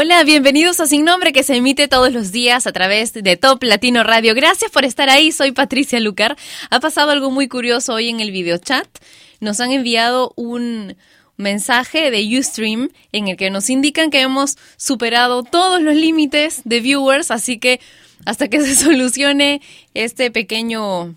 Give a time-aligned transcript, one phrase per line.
[0.00, 3.64] Hola, bienvenidos a Sin Nombre que se emite todos los días a través de Top
[3.64, 4.32] Latino Radio.
[4.32, 6.36] Gracias por estar ahí, soy Patricia Lucar.
[6.70, 8.86] Ha pasado algo muy curioso hoy en el video chat.
[9.40, 10.96] Nos han enviado un
[11.36, 16.78] mensaje de Ustream en el que nos indican que hemos superado todos los límites de
[16.78, 17.80] viewers, así que
[18.24, 19.60] hasta que se solucione
[19.94, 21.16] este pequeño,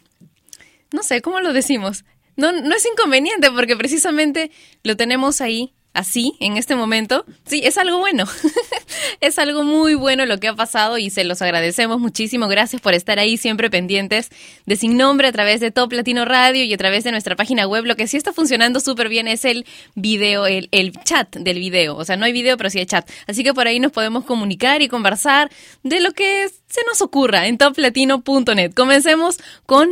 [0.91, 2.03] no sé, ¿cómo lo decimos?
[2.35, 4.49] No, no es inconveniente porque precisamente
[4.81, 8.25] lo tenemos ahí así en este momento, sí, es algo bueno.
[9.21, 12.47] es algo muy bueno lo que ha pasado y se los agradecemos muchísimo.
[12.47, 14.29] Gracias por estar ahí siempre pendientes
[14.65, 17.67] de Sin Nombre a través de Top Latino Radio y a través de nuestra página
[17.67, 17.85] web.
[17.85, 21.95] Lo que sí está funcionando súper bien es el video, el, el chat del video.
[21.95, 23.09] O sea, no hay video, pero sí hay chat.
[23.27, 25.49] Así que por ahí nos podemos comunicar y conversar
[25.83, 28.73] de lo que se nos ocurra en toplatino.net.
[28.73, 29.89] Comencemos con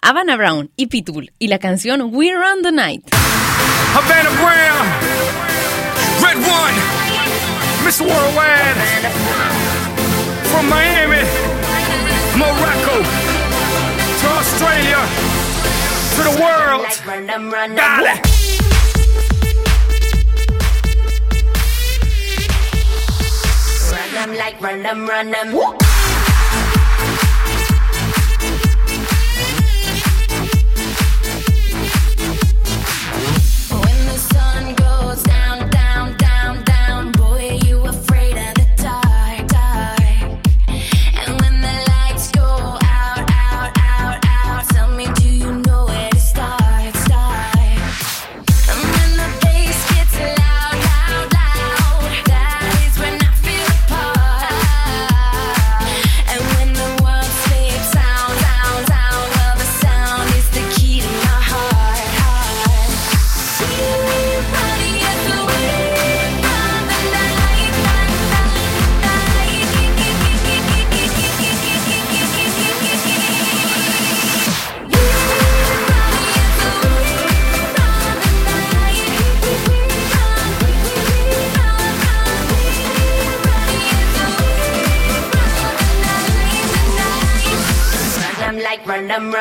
[0.00, 3.04] Havana Brown y Pitbull y la canción We're on the Night.
[3.92, 5.21] Brown,
[6.52, 6.76] One,
[7.84, 8.76] Miss Worldwide,
[10.50, 11.24] from Miami,
[12.36, 12.96] Morocco,
[14.20, 15.00] to Australia,
[16.14, 16.84] to the world.
[17.74, 18.12] Dale.
[23.90, 25.91] Run them like run them, run them.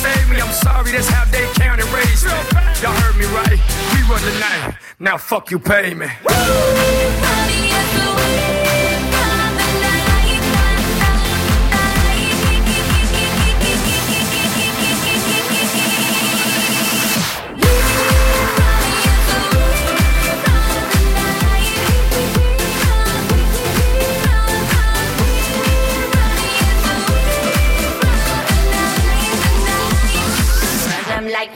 [0.00, 0.40] Save me.
[0.40, 2.30] I'm sorry, that's how they count and raise me.
[2.82, 3.58] Y'all heard me right.
[3.92, 4.74] We run the night.
[4.98, 6.08] Now fuck you, pay me.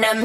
[0.00, 0.22] Them.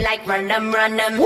[0.00, 1.20] Like run them, run them.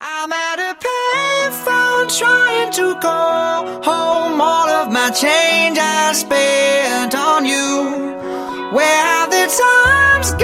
[0.00, 7.46] I'm at a payphone trying to call home all of my change I spent on
[7.46, 8.12] you.
[8.74, 10.43] Where have the times gone,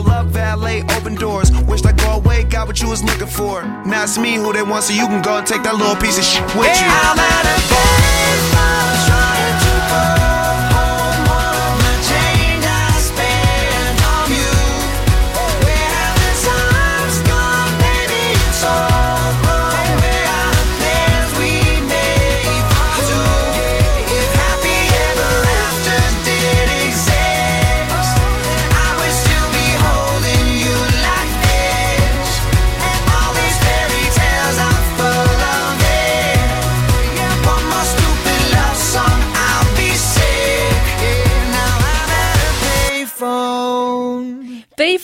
[0.11, 1.51] up, valet, open doors.
[1.63, 3.63] Wished I go away, got what you was looking for.
[3.85, 6.17] Now it's me who they want, so you can go and take that little piece
[6.17, 6.87] of shit with you.
[6.87, 8.20] I'm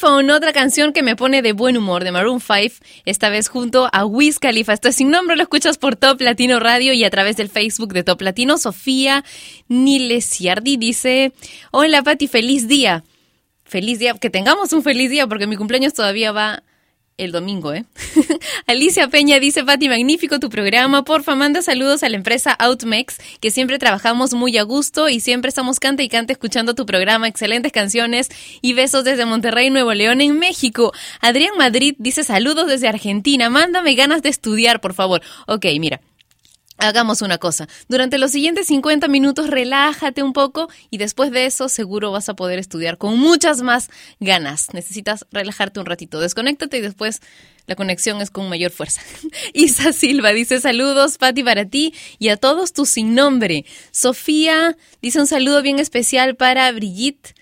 [0.04, 4.06] otra canción que me pone de buen humor de Maroon 5, esta vez junto a
[4.06, 4.74] Wiz Khalifa.
[4.74, 7.94] Esto es sin nombre, lo escuchas por Top Latino Radio y a través del Facebook
[7.94, 8.58] de Top Latino.
[8.58, 9.24] Sofía
[9.68, 11.34] Nilesiardi dice,
[11.72, 13.04] hola Pati, feliz día.
[13.64, 16.64] Feliz día, que tengamos un feliz día porque mi cumpleaños todavía va
[17.18, 17.86] el domingo, ¿eh?
[18.68, 21.04] Alicia Peña dice, Pati, magnífico tu programa.
[21.04, 25.50] Porfa, manda saludos a la empresa Outmex, que siempre trabajamos muy a gusto y siempre
[25.50, 27.28] estamos canta y canta escuchando tu programa.
[27.28, 28.30] Excelentes canciones
[28.62, 30.94] y besos desde Monterrey, Nuevo León, en México.
[31.20, 33.50] Adrián Madrid dice, saludos desde Argentina.
[33.50, 35.22] Mándame ganas de estudiar, por favor.
[35.48, 36.02] Ok, mira.
[36.80, 37.68] Hagamos una cosa.
[37.88, 42.36] Durante los siguientes 50 minutos relájate un poco y después de eso seguro vas a
[42.36, 44.74] poder estudiar con muchas más ganas.
[44.74, 46.20] Necesitas relajarte un ratito.
[46.20, 47.22] Desconéctate y después
[47.66, 49.02] la conexión es con mayor fuerza.
[49.54, 53.66] Isa Silva dice saludos, Pati, para ti y a todos tus sin nombre.
[53.92, 57.34] Sofía dice un saludo bien especial para Brigitte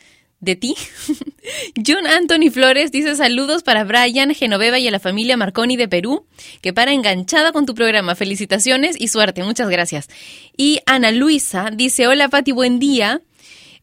[0.46, 0.76] de ti.
[1.86, 6.26] John Anthony Flores dice saludos para Brian, Genoveva y a la familia Marconi de Perú,
[6.62, 8.16] que para enganchada con tu programa.
[8.16, 10.08] Felicitaciones y suerte, muchas gracias.
[10.56, 13.22] Y Ana Luisa dice, hola Pati, buen día.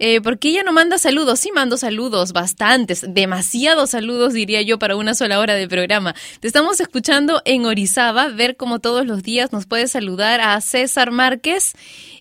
[0.04, 1.38] Eh, ¿Por qué ella no manda saludos?
[1.38, 6.16] Sí, mando saludos, bastantes, demasiados saludos, diría yo, para una sola hora de programa.
[6.40, 11.12] Te estamos escuchando en Orizaba, ver cómo todos los días nos puedes saludar a César
[11.12, 11.74] Márquez,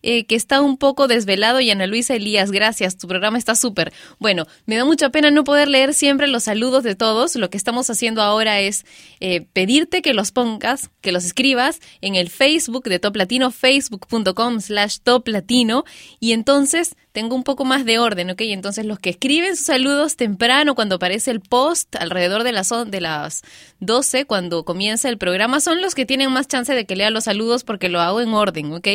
[0.03, 3.91] eh, que está un poco desvelado, y Ana Luisa Elías, gracias, tu programa está súper.
[4.19, 7.35] Bueno, me da mucha pena no poder leer siempre los saludos de todos.
[7.35, 8.85] Lo que estamos haciendo ahora es
[9.21, 14.61] eh, pedirte que los pongas, que los escribas en el Facebook de Top Latino, facebook.com
[14.61, 15.83] slash Top Latino,
[16.19, 18.41] y entonces tengo un poco más de orden, ¿ok?
[18.41, 23.01] Entonces los que escriben sus saludos temprano, cuando aparece el post, alrededor de las, de
[23.01, 23.41] las
[23.79, 27.25] 12, cuando comienza el programa, son los que tienen más chance de que lea los
[27.25, 28.87] saludos porque lo hago en orden, ¿ok?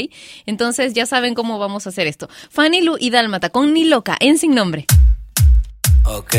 [0.46, 2.28] Entonces ya saben cómo vamos a hacer esto.
[2.50, 4.86] Fanny Lu y Dálmata con Ni Loca, en Sin Nombre.
[6.04, 6.34] Ok.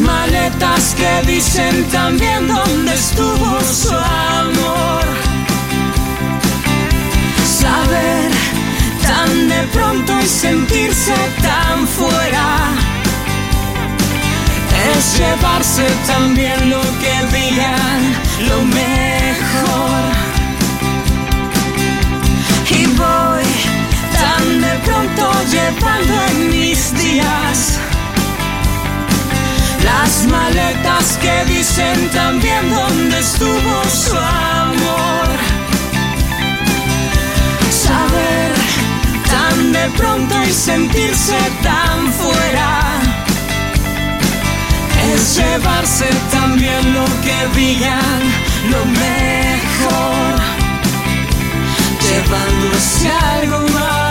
[0.00, 5.04] Maletas que dicen también dónde estuvo su amor.
[7.60, 8.30] Saber
[9.06, 12.48] tan de pronto y sentirse tan fuera
[14.94, 18.00] es llevarse también lo que digan,
[18.48, 20.02] lo mejor.
[22.70, 23.44] Y voy
[24.20, 27.85] tan de pronto llevando en mis días
[29.86, 35.28] las maletas que dicen también dónde estuvo su amor.
[37.86, 38.50] Saber
[39.32, 42.70] tan de pronto y sentirse tan fuera
[45.12, 48.20] es llevarse también lo que digan,
[48.72, 50.32] lo mejor,
[52.06, 54.05] llevándose algo más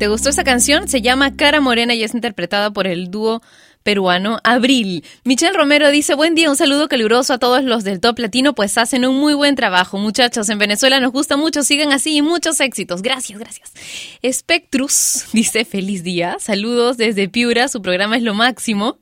[0.00, 0.88] ¿Te gustó esa canción?
[0.88, 3.42] Se llama Cara Morena y es interpretada por el dúo
[3.82, 5.04] peruano Abril.
[5.24, 8.76] Michelle Romero dice, buen día, un saludo caluroso a todos los del Top Latino, pues
[8.78, 9.98] hacen un muy buen trabajo.
[9.98, 13.02] Muchachos, en Venezuela nos gusta mucho, sigan así y muchos éxitos.
[13.02, 13.72] Gracias, gracias.
[14.30, 18.98] Spectrus dice, feliz día, saludos desde Piura, su programa es lo máximo.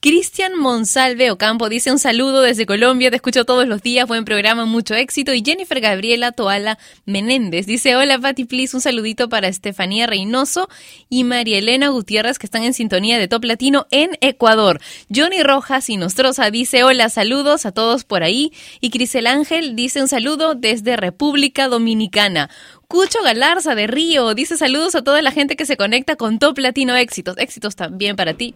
[0.00, 4.64] Cristian Monsalve Ocampo dice un saludo desde Colombia, te escucho todos los días, buen programa,
[4.64, 5.32] mucho éxito.
[5.32, 10.68] Y Jennifer Gabriela Toala Menéndez dice, hola Pati, please, un saludito para Estefanía Reynoso
[11.08, 14.80] y María Elena Gutiérrez que están en sintonía de Top Latino en Ecuador.
[15.14, 18.52] Johnny Rojas y Nostroza dice, hola, saludos a todos por ahí.
[18.80, 22.50] Y Crisel Ángel dice un saludo desde República Dominicana.
[22.88, 26.58] Cucho Galarza de Río dice saludos a toda la gente que se conecta con Top
[26.58, 27.38] Latino Éxitos.
[27.38, 28.54] Éxitos también para ti.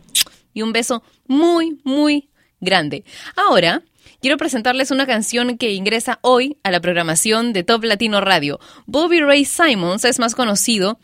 [0.53, 2.29] Y un beso muy, muy
[2.61, 3.05] grande.
[3.37, 3.83] Ahora,
[4.21, 8.59] quiero presentarles una canción que ingresa hoy a la programación de Top Latino Radio.
[8.87, 10.99] Bobby Ray Simons es más conocido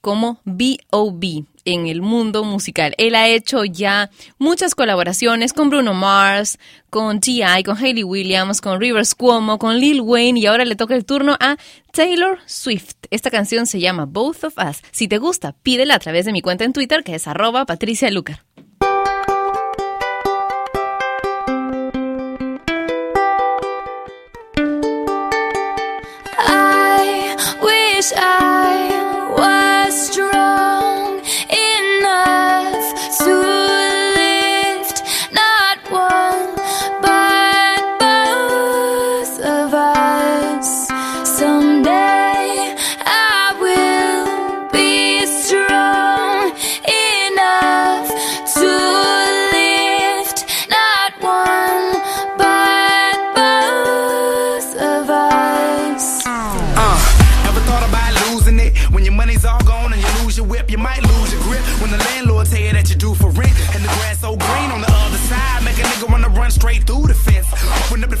[0.00, 1.44] como B.O.B.
[1.68, 2.94] en el mundo musical.
[2.98, 6.58] Él ha hecho ya muchas colaboraciones con Bruno Mars,
[6.90, 10.94] con T.I., con Hayley Williams, con Rivers Cuomo, con Lil Wayne y ahora le toca
[10.94, 11.56] el turno a
[11.92, 12.96] Taylor Swift.
[13.10, 14.82] Esta canción se llama Both of Us.
[14.90, 18.10] Si te gusta, pídela a través de mi cuenta en Twitter que es arroba Patricia
[18.10, 18.40] Lucar.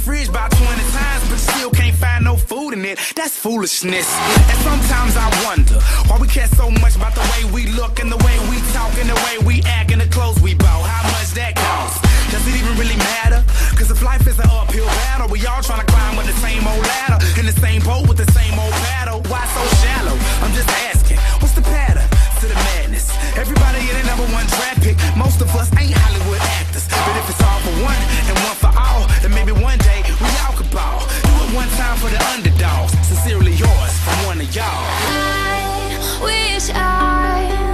[0.08, 0.64] fridge about 20
[0.96, 2.98] times, but still can't find no food in it.
[3.14, 4.08] That's foolishness.
[4.48, 5.76] And sometimes I wonder
[6.08, 8.88] why we care so much about the way we look and the way we talk
[8.96, 10.88] and the way we act and the clothes we bought.
[10.88, 12.00] How much that costs?
[12.32, 13.44] Does it even really matter?
[13.76, 16.66] Cause if life is an uphill battle, we all trying to climb with the same
[16.66, 17.18] old ladder.
[17.38, 19.20] In the same boat with the same old paddle.
[19.28, 20.16] Why so shallow?
[20.40, 21.97] I'm just asking, what's the pattern?
[22.40, 23.10] To the madness?
[23.36, 26.86] Everybody in the number one draft pick, most of us ain't Hollywood actors.
[26.86, 30.30] But if it's all for one and one for all, then maybe one day we
[30.46, 31.02] all could ball.
[31.26, 32.92] Do it one time for the underdogs.
[33.06, 34.66] Sincerely yours from one of y'all.
[34.66, 37.67] I wish I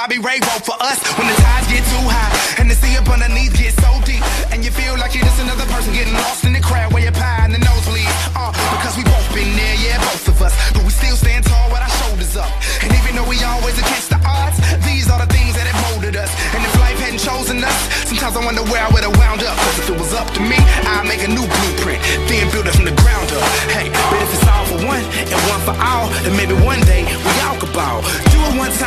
[0.00, 0.96] Bobby Ray wrote for us.
[1.20, 4.64] When the tides get too high and the sea up underneath gets so deep, and
[4.64, 7.44] you feel like you're just another person getting lost in the crowd where your pie
[7.44, 8.08] and the nosebleed.
[8.32, 8.48] Uh,
[8.80, 10.56] because we both been there, yeah, both of us.
[10.72, 12.48] But we still stand tall with our shoulders up.
[12.80, 14.56] And even though we always against the odds,
[14.88, 16.32] these are the things that have molded us.
[16.56, 17.76] And if life hadn't chosen us,
[18.08, 19.52] sometimes I wonder where I would have wound up.
[19.52, 20.56] Cause if it was up to me,
[20.96, 23.44] I'd make a new blueprint, then build it from the ground up.
[23.68, 27.04] Hey, but if it's all for one and one for all, then maybe one day
[27.04, 28.00] we all could ball.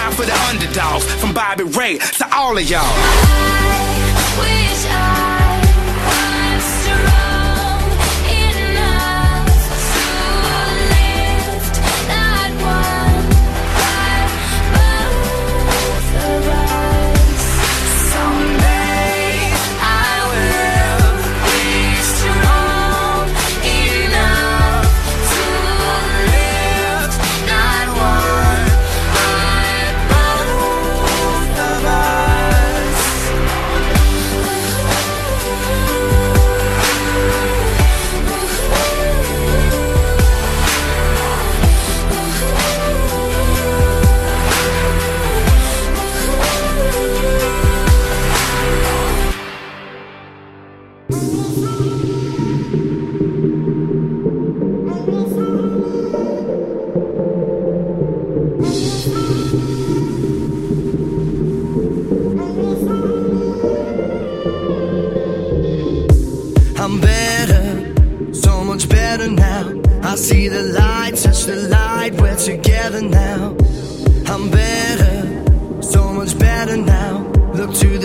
[0.03, 2.83] Time for the underdogs, from Bobby Ray to all of y'all.
[4.37, 5.52] Wish I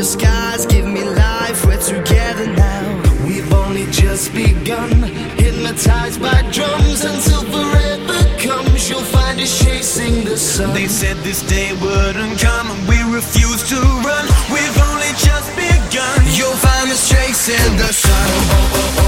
[0.09, 3.03] skies, give me life, we're together now.
[3.27, 5.03] We've only just begun,
[5.37, 8.89] hypnotized by drums until forever comes.
[8.89, 10.73] You'll find us chasing the sun.
[10.75, 13.77] They said this day wouldn't come and we refuse to
[14.09, 14.25] run.
[14.51, 16.19] We've only just begun.
[16.39, 18.29] You'll find us chasing the sun.
[18.97, 19.08] You'll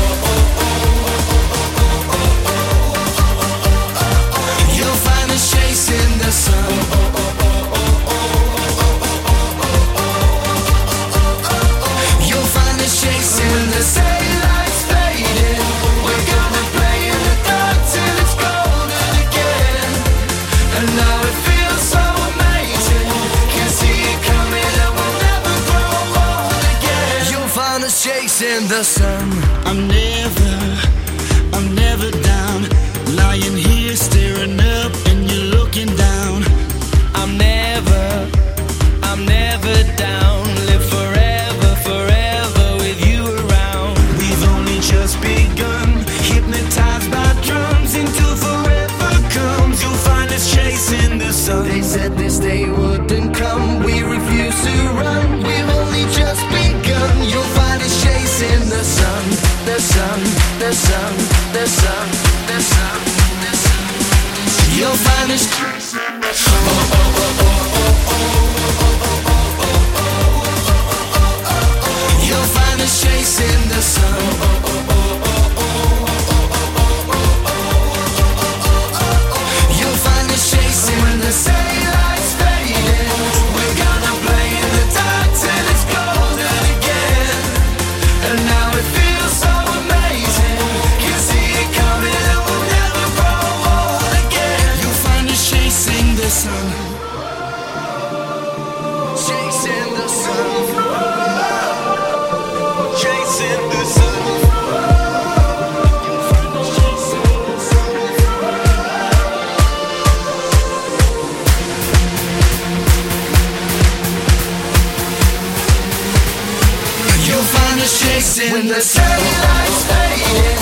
[118.41, 119.05] chasing the sun.
[119.05, 120.57] Light's fading.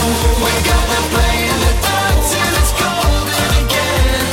[1.14, 1.72] Play in the
[2.58, 2.72] it's
[3.62, 4.26] again.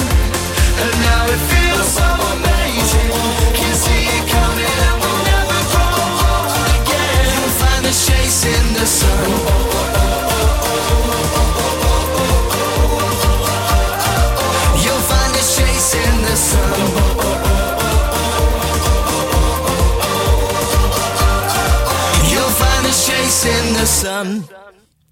[0.81, 3.11] And now it feels so amazing.
[3.53, 5.93] Can see it coming and we'll never grow
[6.25, 7.25] old again.
[7.35, 9.54] You'll find us chasing the sun.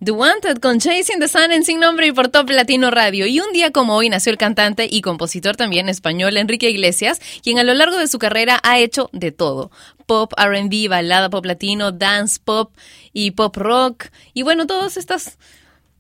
[0.03, 3.27] The Wanted con Chasing the Sun en Sin Nombre y por Top Latino Radio.
[3.27, 7.59] Y un día como hoy nació el cantante y compositor también español Enrique Iglesias, quien
[7.59, 9.69] a lo largo de su carrera ha hecho de todo.
[10.07, 12.73] Pop, RB, balada pop latino, dance pop
[13.13, 14.05] y pop rock.
[14.33, 15.38] Y bueno, todos estos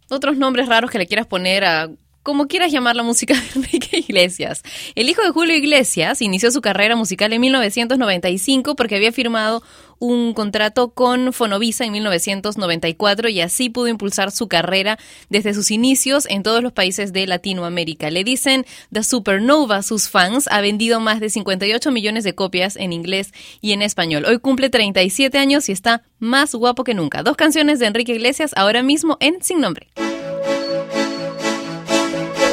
[0.09, 1.91] otros nombres raros que le quieras poner a
[2.23, 4.63] como quieras llamar la música de Enrique Iglesias.
[4.95, 9.61] El hijo de Julio Iglesias inició su carrera musical en 1995 porque había firmado
[10.03, 16.25] un contrato con Fonovisa en 1994 y así pudo impulsar su carrera desde sus inicios
[16.29, 18.11] en todos los países de Latinoamérica.
[18.11, 22.91] Le dicen The Supernova sus fans, ha vendido más de 58 millones de copias en
[22.91, 24.25] inglés y en español.
[24.25, 27.23] Hoy cumple 37 años y está más guapo que nunca.
[27.23, 29.87] Dos canciones de Enrique Iglesias ahora mismo en Sin Nombre.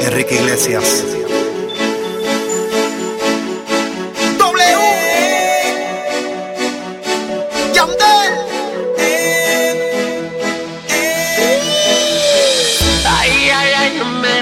[0.05, 1.20] Enrique Iglesias.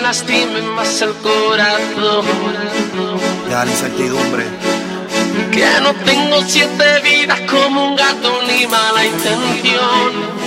[0.10, 2.26] Lastime más el corazón.
[3.48, 4.43] Ya la incertidumbre.
[5.52, 10.38] Que no tengo siete vidas como un gato ni mala intención.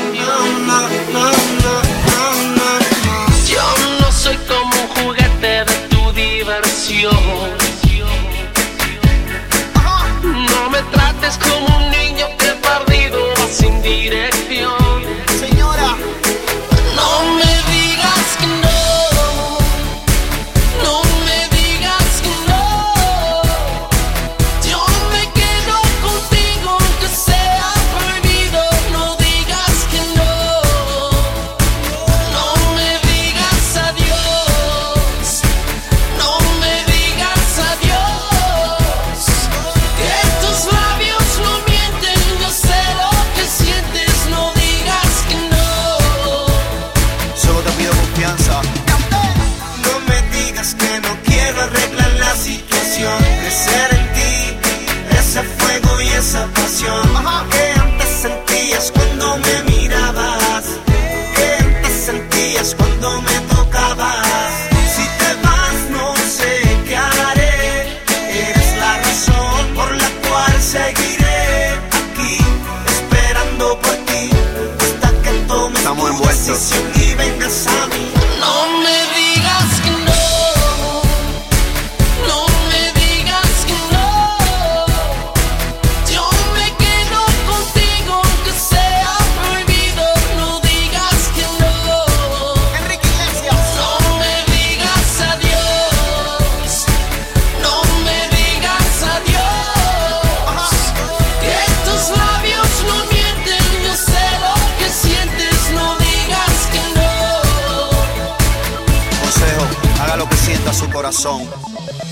[110.72, 111.48] Sienta su corazón.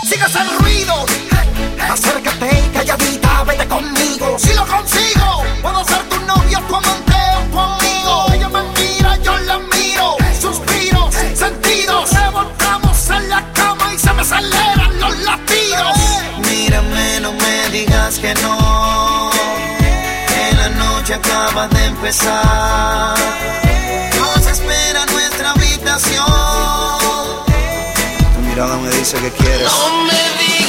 [0.08, 1.06] Sigas el ruido.
[1.90, 4.36] Acércate, calladita, vete conmigo.
[4.38, 8.26] Si lo consigo, puedo ser tu novio, tu amante o tu amigo.
[8.32, 10.16] Ella me mira, yo la miro.
[10.40, 12.12] Suspiros, sentidos.
[12.12, 15.96] Levantamos en la cama y se me aceleran los latidos.
[16.48, 19.30] Mírame, no me digas que no.
[20.28, 23.18] Que la noche acaba de empezar.
[24.18, 26.49] Nos espera nuestra habitación.
[28.60, 29.72] Mirada me dice que quieres.
[29.72, 30.59] No me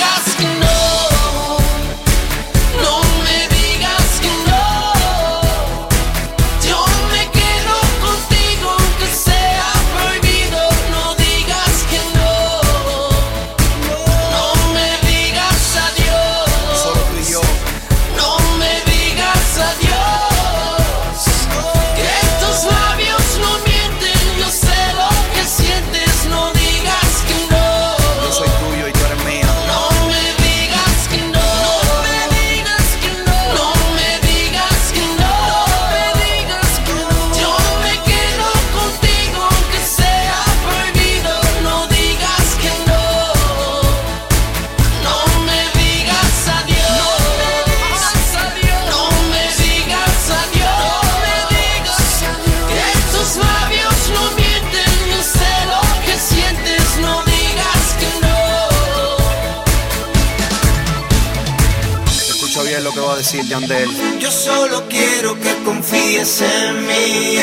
[63.22, 63.90] decir Yandel.
[64.20, 67.38] Yo solo quiero que confíes en mí.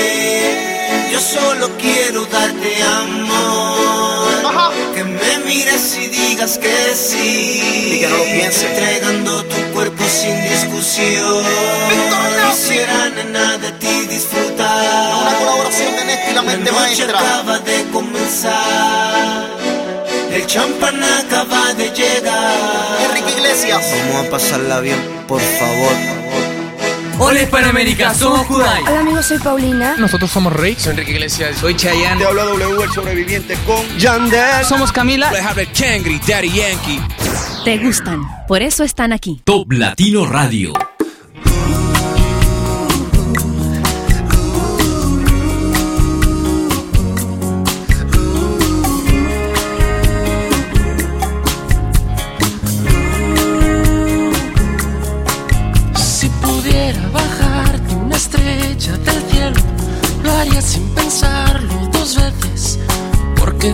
[1.13, 4.29] Yo solo quiero darte amor.
[4.95, 7.95] Que me mires y digas que sí.
[7.95, 8.65] Y que no lo pienses.
[8.65, 11.45] Entregando tu cuerpo sin discusión.
[12.51, 15.15] Quisiera nena de ti disfrutar.
[15.23, 17.19] Una colaboración de Néstor y la mente noche maestra.
[17.21, 19.47] acaba de comenzar.
[20.33, 23.28] El champán acaba de llegar.
[23.59, 23.95] Iglesias.
[24.13, 25.93] Vamos a pasarla bien, por favor.
[27.21, 28.83] Hola Hispanoamérica, somos Kudai.
[28.83, 29.97] Hola amigos, soy Paulina.
[29.97, 30.77] Nosotros somos Rey.
[30.79, 31.57] Soy Enrique Iglesias.
[31.59, 32.21] Soy Chayanne.
[32.21, 34.65] Te habla W, el sobreviviente con Yandel.
[34.65, 35.33] Somos Camila.
[35.77, 37.01] Kangri, Daddy Yankee.
[37.65, 39.41] Te gustan, por eso están aquí.
[39.45, 40.73] Top Latino Radio.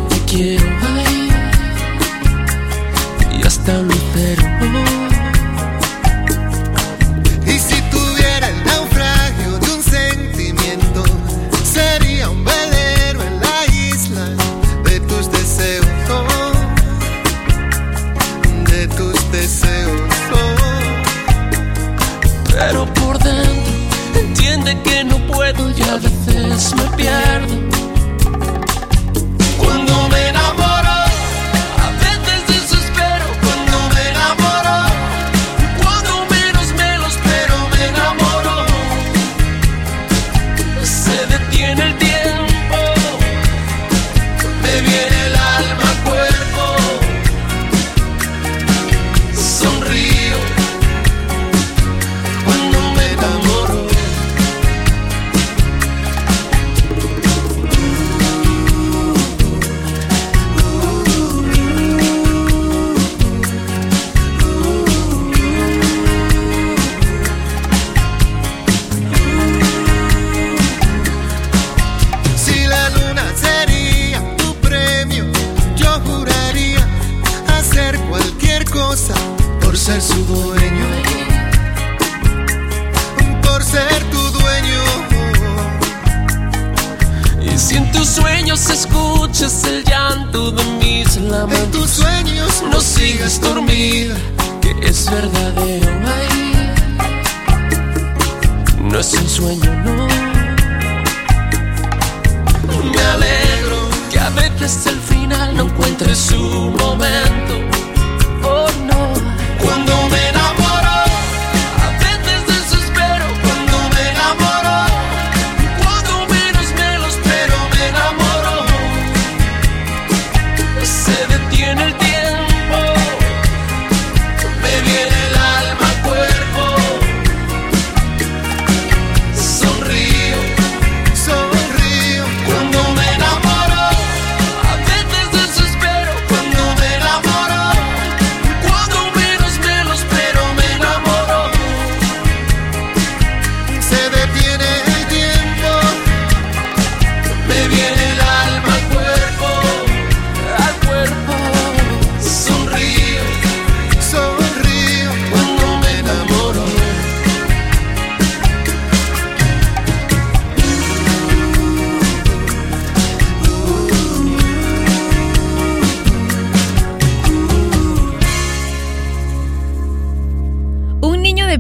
[0.01, 0.74] Porque te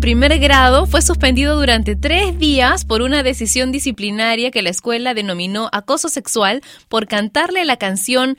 [0.05, 5.71] primer grado fue suspendido durante tres días por una decisión disciplinaria que la escuela denominó
[5.73, 8.37] acoso sexual por cantarle la canción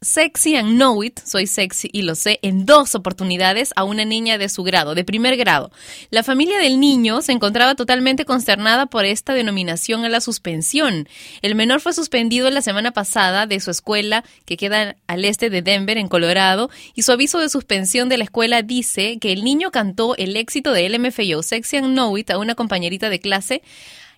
[0.00, 4.38] Sexy and Know It, soy sexy y lo sé, en dos oportunidades a una niña
[4.38, 5.72] de su grado, de primer grado.
[6.10, 11.08] La familia del niño se encontraba totalmente consternada por esta denominación a la suspensión.
[11.42, 15.62] El menor fue suspendido la semana pasada de su escuela, que queda al este de
[15.62, 19.72] Denver, en Colorado, y su aviso de suspensión de la escuela dice que el niño
[19.72, 23.62] cantó el éxito de LMFAO, Sexy and Know It, a una compañerita de clase,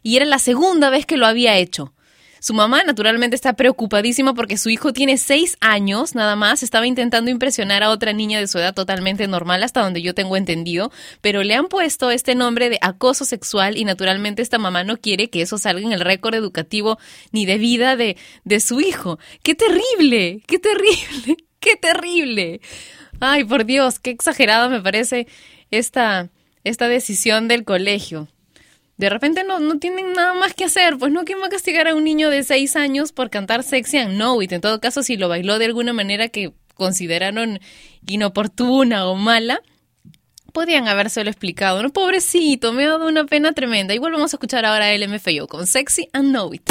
[0.02, 1.94] y era la segunda vez que lo había hecho.
[2.40, 7.30] Su mamá naturalmente está preocupadísima porque su hijo tiene seis años nada más, estaba intentando
[7.30, 11.42] impresionar a otra niña de su edad totalmente normal hasta donde yo tengo entendido, pero
[11.42, 15.42] le han puesto este nombre de acoso sexual y naturalmente esta mamá no quiere que
[15.42, 16.98] eso salga en el récord educativo
[17.30, 19.18] ni de vida de, de su hijo.
[19.42, 20.42] ¡Qué terrible!
[20.46, 21.36] ¡Qué terrible!
[21.60, 22.60] ¡Qué terrible!
[23.20, 25.26] Ay, por Dios, qué exagerada me parece
[25.70, 26.30] esta
[26.64, 28.28] esta decisión del colegio.
[29.00, 31.88] De repente no, no tienen nada más que hacer, pues no, ¿quién va a castigar
[31.88, 34.52] a un niño de 6 años por cantar Sexy and Know It?
[34.52, 37.60] En todo caso, si lo bailó de alguna manera que consideraron
[38.06, 39.62] inoportuna o mala,
[40.52, 41.82] podían habérselo explicado.
[41.82, 43.94] No, pobrecito, me ha dado una pena tremenda.
[43.94, 46.70] Igual vamos a escuchar ahora a LMFAO con Sexy and Know It.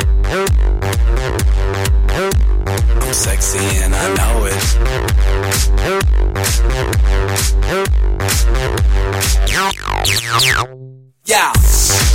[3.13, 4.55] Sexy and I know it.
[11.25, 11.51] Yeah,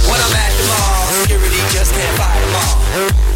[0.09, 3.36] when I'm at the mall, security just can't fight them all.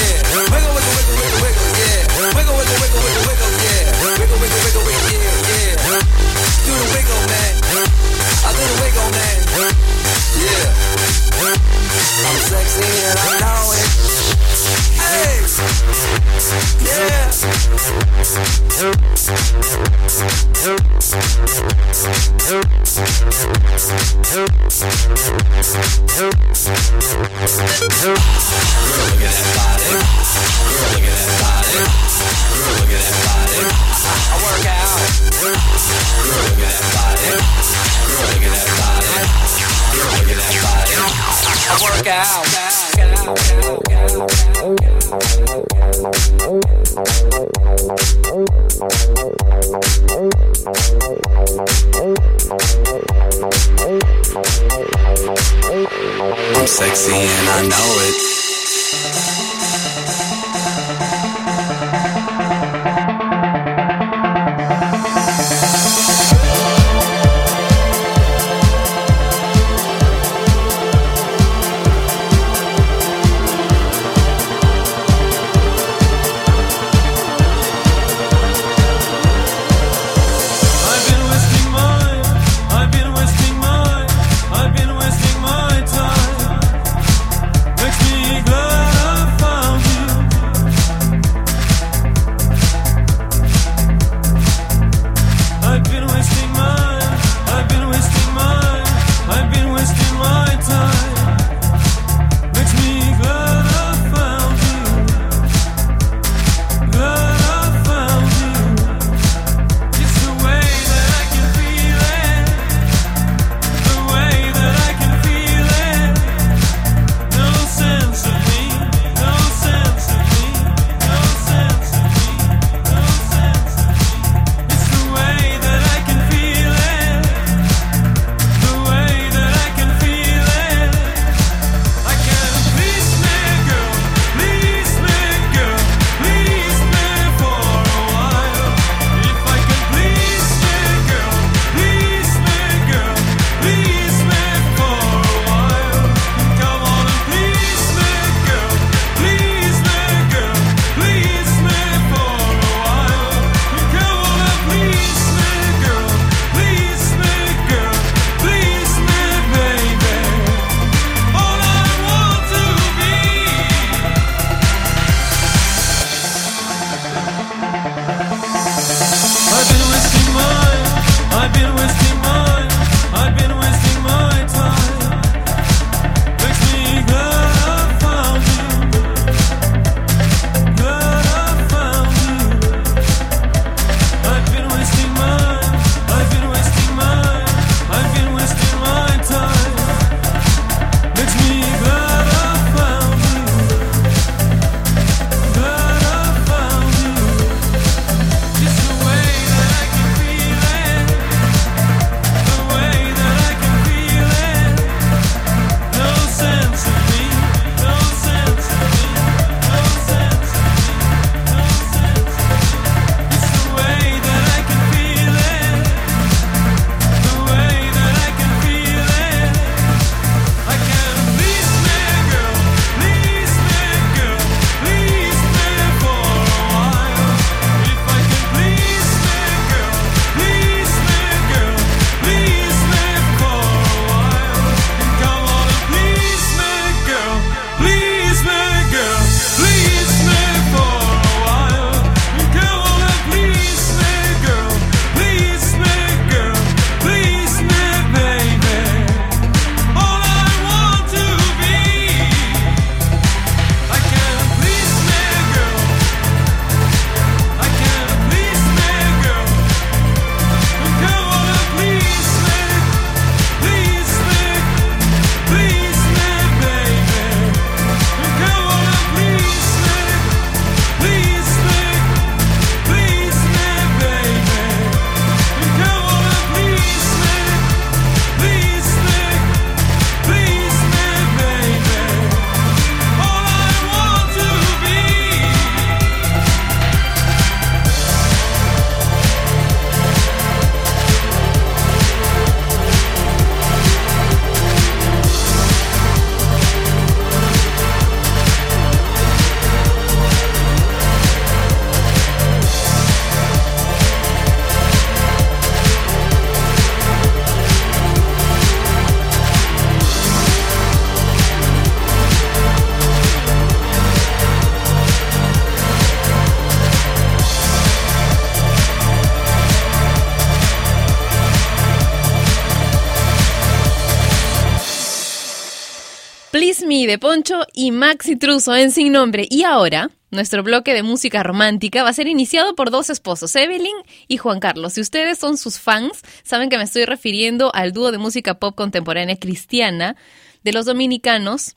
[327.11, 329.45] de Poncho y Maxi Truso en Sin Nombre.
[329.49, 333.97] Y ahora, nuestro bloque de música romántica va a ser iniciado por dos esposos, Evelyn
[334.29, 334.93] y Juan Carlos.
[334.93, 338.75] Si ustedes son sus fans, saben que me estoy refiriendo al dúo de música pop
[338.75, 340.15] contemporánea cristiana
[340.63, 341.75] de los dominicanos.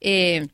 [0.00, 0.46] eh,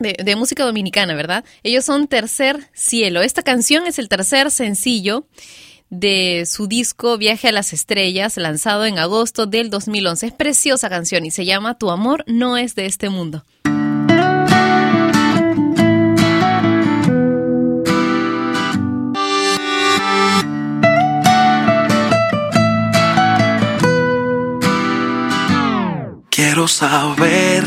[0.00, 1.44] de, de música dominicana, ¿verdad?
[1.62, 3.22] Ellos son Tercer Cielo.
[3.22, 5.28] Esta canción es el tercer sencillo
[6.00, 10.26] de su disco Viaje a las Estrellas, lanzado en agosto del 2011.
[10.26, 13.44] Es preciosa canción y se llama Tu amor no es de este mundo.
[26.30, 27.64] Quiero saber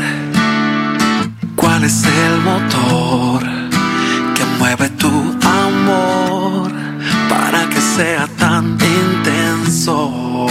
[1.56, 3.42] cuál es el motor
[4.34, 5.37] que mueve tu
[7.98, 10.46] sea tan intenso.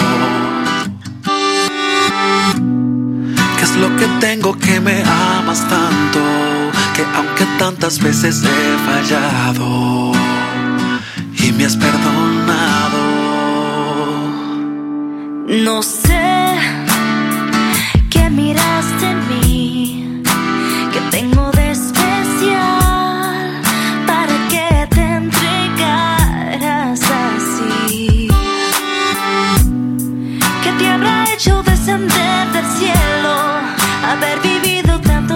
[3.58, 6.20] ¿Qué es lo que tengo que me amas tanto?
[6.94, 10.12] Que aunque tantas veces he fallado
[11.42, 13.02] y me has perdonado.
[15.48, 16.17] No sé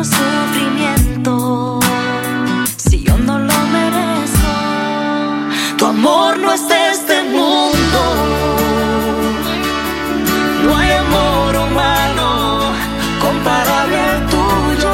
[0.04, 1.80] sufrimiento?
[2.78, 4.54] Si yo no lo merezco,
[5.78, 8.00] tu amor no es de este mundo.
[10.64, 12.74] No hay amor humano
[13.20, 14.94] comparable al tuyo.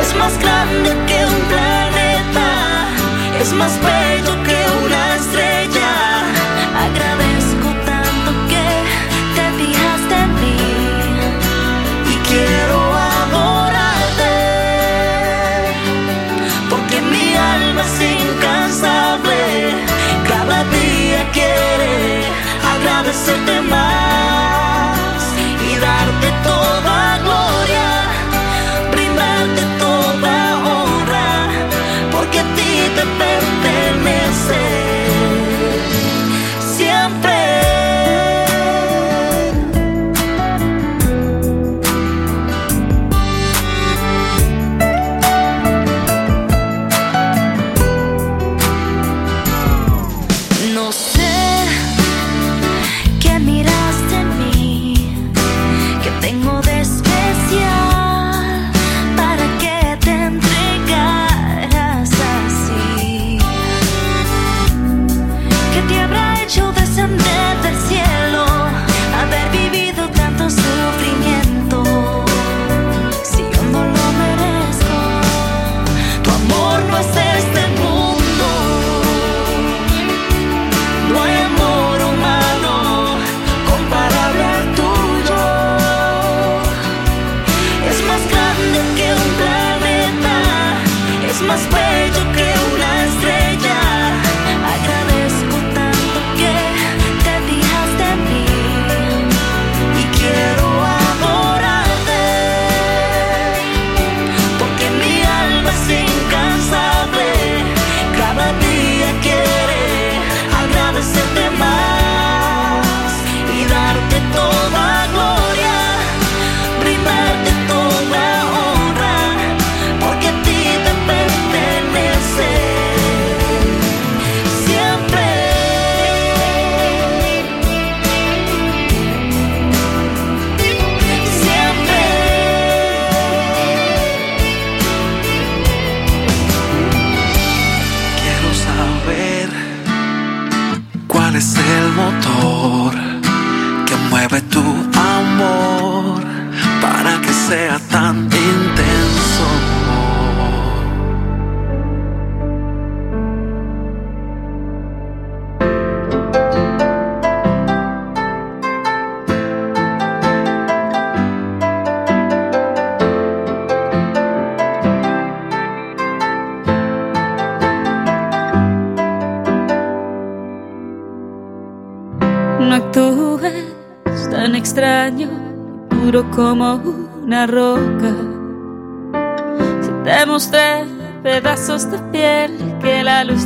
[0.00, 2.48] Es más grande que un planeta,
[3.40, 4.37] es más bello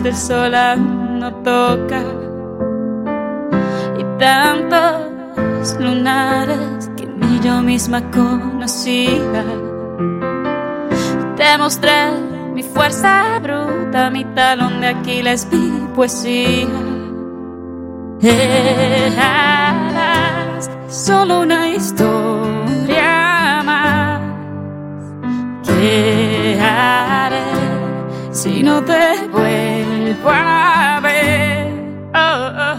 [0.02, 2.02] que la luz del sol aún no toca.
[3.98, 9.44] Y tantos lunares que ni yo misma conocía.
[11.36, 12.10] Te mostré
[12.54, 16.68] mi fuerza bruta, mi talón de Aquiles, mi poesía.
[18.20, 19.50] Eras
[20.88, 24.20] solo una historia más.
[25.64, 27.42] ¿Qué haré
[28.30, 29.61] si no te vuelvo
[32.14, 32.76] Oh, oh.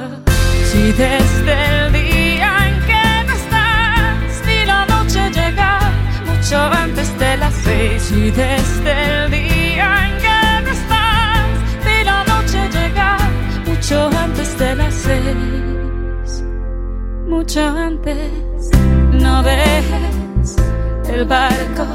[0.66, 5.80] Si desde el día en que no estás y la noche llega
[6.26, 8.12] mucho antes de las seis.
[8.12, 11.48] Y desde el día en que no estás
[11.86, 13.18] y la noche llega
[13.66, 16.44] mucho antes de las seis.
[17.28, 18.32] Mucho antes.
[19.12, 20.56] No dejes
[21.10, 21.86] el barco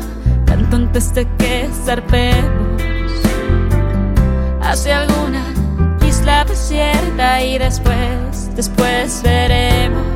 [0.46, 2.77] tanto antes de que zarpemos
[4.68, 5.44] hacia alguna
[6.06, 10.06] isla desierta y después, después veremos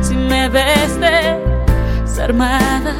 [0.00, 0.98] si me ves
[2.06, 2.94] desarmada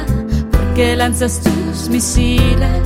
[0.51, 2.83] porque lanzas tus misiles.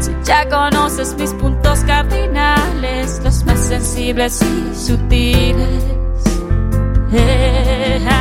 [0.00, 5.84] Si ya conoces mis puntos cardinales, los más sensibles y sutiles.
[7.12, 8.14] Eras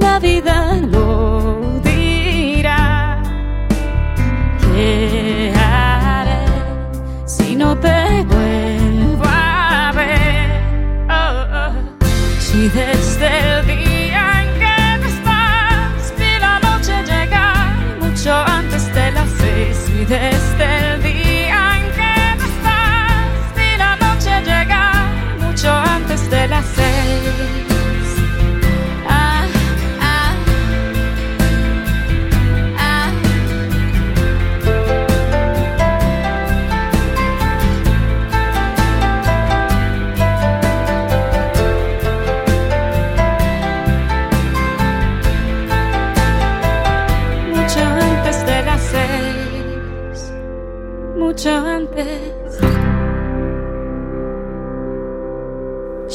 [0.00, 3.22] la vida lo dirá.
[4.60, 5.39] ¿Qué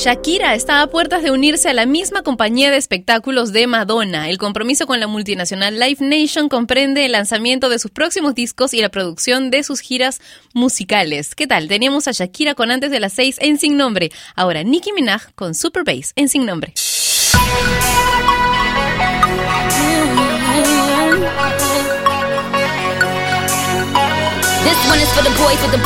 [0.06, 4.30] Shakira está a puertas de unirse a la misma compañía de espectáculos de Madonna.
[4.30, 8.82] El compromiso con la multinacional Live Nation comprende el lanzamiento de sus próximos discos y
[8.82, 10.22] la producción de sus giras
[10.54, 11.34] musicales.
[11.34, 11.68] ¿Qué tal?
[11.68, 14.12] Teníamos a Shakira con antes de las 6 en Sin Nombre.
[14.36, 16.76] Ahora Nicki Minaj con Super Bass en Sin Nombre.
[24.62, 25.86] This one is for the boys with the.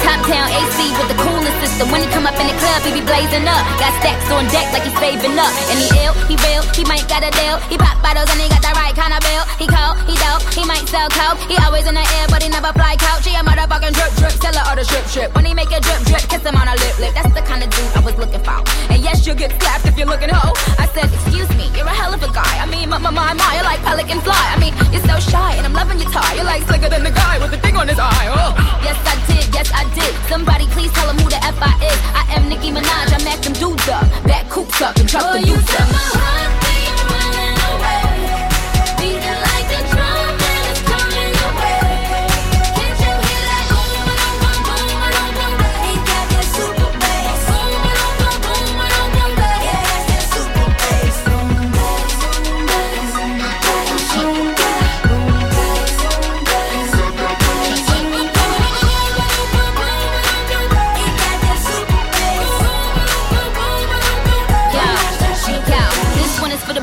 [0.00, 1.92] Top AC with the system.
[1.92, 3.62] When he come up in the club, he be blazing up.
[3.76, 5.52] Got stacks on deck like he's saving up.
[5.68, 7.60] And he ill, he real, he might got a deal.
[7.68, 9.44] He pop bottles and he got the right kind of bill.
[9.60, 11.38] He cold, he dope, he might sell coke.
[11.46, 13.28] He always in the air, but he never fly couch.
[13.28, 15.30] He a motherfucking drip drip, seller or the strip strip.
[15.36, 17.12] When he make a drip drip, kiss him on a lip lip.
[17.14, 18.58] That's the kind of dude I was looking for.
[18.88, 20.56] And yes, you'll get slapped if you're looking hoe.
[20.80, 22.54] I said, excuse me, you're a hell of a guy.
[22.56, 24.44] I mean, my my my my, you're like pelican fly.
[24.54, 26.34] I mean, you're so shy and I'm loving your tie.
[26.34, 28.26] You're like slicker than the guy with the thing on his eye.
[28.32, 28.56] Oh.
[28.80, 29.44] Yes, I did.
[29.54, 30.12] Yes, I did.
[30.28, 31.98] Somebody please tell him who the F I is.
[32.14, 33.12] I am Nicki Minaj.
[33.12, 34.06] I'm acting dudes up.
[34.22, 36.59] Back coops up and truck the dudes up.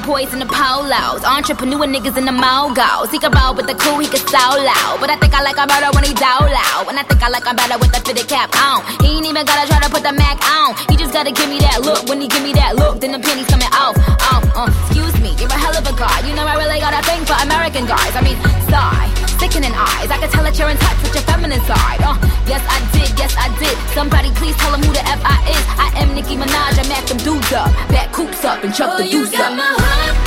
[0.08, 3.12] Boys in the polos, entrepreneur niggas in the mogos.
[3.12, 5.04] He can roll with the cool, he can so loud.
[5.04, 6.88] But I think I like him better when he down loud.
[6.88, 8.88] And I think I like him better with the fitted cap on.
[9.04, 10.80] He ain't even gotta try to put the Mac on.
[10.88, 12.08] He just gotta give me that look.
[12.08, 14.00] When he give me that look, then the pennies coming off.
[14.32, 16.24] Oh, uh, excuse me, you're a hell of a guy.
[16.24, 18.16] You know I really got a thing for American guys.
[18.16, 18.40] I mean,
[18.72, 20.10] sigh, sickening eyes.
[20.10, 22.02] I can tell that you're in touch with your feminine side.
[22.02, 23.78] Uh, yes I did, yes I did.
[23.94, 25.64] Somebody please tell him who the F I is.
[25.78, 26.78] I am Nicki Minaj.
[26.78, 29.54] I'm at them dudes up, back coops up and chuck the dudes up.
[29.54, 30.27] turn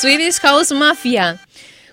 [0.00, 1.38] Swedish House Mafia.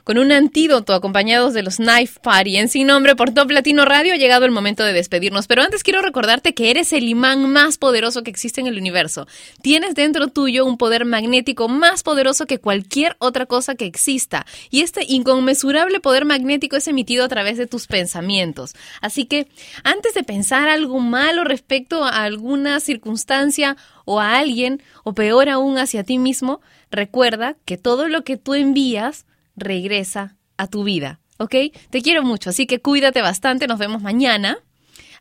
[0.05, 4.13] Con un antídoto acompañados de los Knife Party en Sin Nombre por Top Latino Radio
[4.13, 5.47] ha llegado el momento de despedirnos.
[5.47, 9.27] Pero antes quiero recordarte que eres el imán más poderoso que existe en el universo.
[9.61, 14.45] Tienes dentro tuyo un poder magnético más poderoso que cualquier otra cosa que exista.
[14.69, 18.73] Y este inconmensurable poder magnético es emitido a través de tus pensamientos.
[19.01, 19.49] Así que
[19.83, 25.77] antes de pensar algo malo respecto a alguna circunstancia o a alguien, o peor aún
[25.77, 29.25] hacia ti mismo, recuerda que todo lo que tú envías
[29.55, 31.55] regresa a tu vida, ¿ok?
[31.89, 34.57] Te quiero mucho, así que cuídate bastante, nos vemos mañana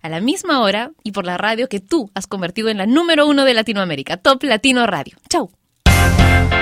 [0.02, 3.26] a la misma hora y por la radio que tú has convertido en la número
[3.26, 5.16] uno de Latinoamérica, Top Latino Radio.
[5.28, 5.50] ¡Chau!